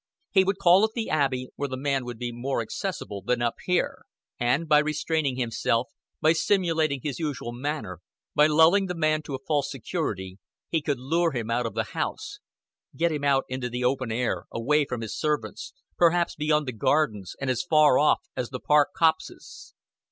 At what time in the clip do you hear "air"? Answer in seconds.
14.11-14.45